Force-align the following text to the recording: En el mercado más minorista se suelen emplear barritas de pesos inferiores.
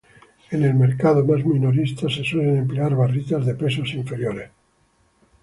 En 0.49 0.63
el 0.63 0.73
mercado 0.73 1.23
más 1.23 1.45
minorista 1.45 2.09
se 2.09 2.23
suelen 2.23 2.57
emplear 2.57 2.95
barritas 2.95 3.45
de 3.45 3.53
pesos 3.53 3.93
inferiores. 3.93 4.49